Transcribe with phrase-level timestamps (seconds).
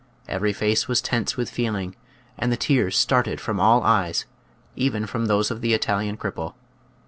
[0.27, 1.95] Every face was tense with feel ing,
[2.35, 4.25] and the tears started from all eyes—
[4.75, 6.55] even from those of the Italian cripple.